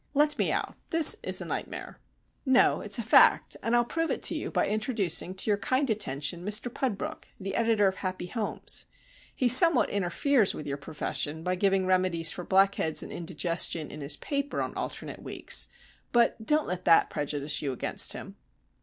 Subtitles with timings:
[0.15, 0.73] "Let me out.
[0.89, 1.99] This is a nightmare."
[2.43, 5.87] "No, it's a fact, and I'll prove it to you by introducing to your kind
[5.91, 8.87] attention Mr Pudbrook, the editor of Happy Homes.
[9.35, 14.01] He somewhat interferes with your profession by giving remedies for black heads and indigestion in
[14.01, 15.67] his paper on alternate weeks.
[16.11, 18.37] But don't let that prejudice you against him."